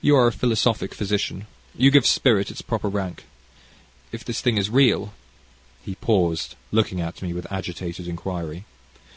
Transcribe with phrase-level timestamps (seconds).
[0.00, 1.48] You are a philosophic physician.
[1.74, 3.24] You give spirit its proper rank.
[4.12, 5.14] If this thing is real"
[5.84, 8.66] He paused looking at me with agitated inquiry.